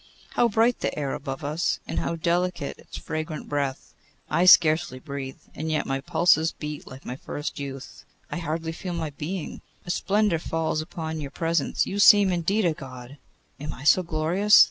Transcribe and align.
How 0.31 0.47
bright 0.47 0.79
the 0.79 0.97
air 0.97 1.13
above 1.13 1.43
us, 1.43 1.77
and 1.87 1.99
how 1.99 2.15
delicate 2.15 2.79
its 2.79 2.97
fragrant 2.97 3.47
breath! 3.47 3.93
I 4.31 4.45
scarcely 4.45 4.97
breathe, 4.97 5.37
and 5.53 5.69
yet 5.69 5.85
my 5.85 6.01
pulses 6.01 6.53
beat 6.53 6.87
like 6.87 7.05
my 7.05 7.15
first 7.15 7.59
youth. 7.59 8.03
I 8.31 8.39
hardly 8.39 8.71
feel 8.71 8.93
my 8.95 9.11
being. 9.11 9.61
A 9.85 9.91
splendour 9.91 10.39
falls 10.39 10.81
upon 10.81 11.21
your 11.21 11.29
presence. 11.29 11.85
You 11.85 11.99
seem, 11.99 12.31
indeed, 12.31 12.65
a 12.65 12.73
God! 12.73 13.19
Am 13.59 13.73
I 13.73 13.83
so 13.83 14.01
glorious? 14.01 14.59